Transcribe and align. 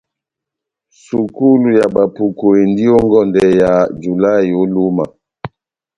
Sukulu 1.03 1.67
ya 1.79 1.87
bapuku 1.95 2.45
endi 2.61 2.83
ó 2.95 2.97
ngɔndɛ 3.05 3.43
yá 3.59 3.71
julahï 4.01 4.49
ó 4.61 4.63
Lúma. 4.73 5.05